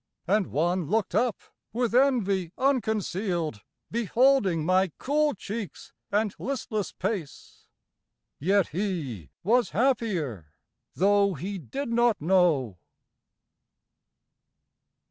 And 0.27 0.47
one 0.47 0.87
looked 0.89 1.13
up, 1.13 1.37
with 1.73 1.93
envy 1.93 2.51
unconcealed, 2.57 3.61
Beholding 3.91 4.65
my 4.65 4.91
cool 4.97 5.35
cheeks 5.35 5.93
and 6.11 6.33
listless 6.39 6.91
pace, 6.91 7.67
Yet 8.39 8.69
he 8.69 9.29
was 9.43 9.69
happier, 9.77 10.53
though 10.95 11.35
he 11.35 11.59
did 11.59 11.89
not 11.91 12.19
know. 12.19 12.79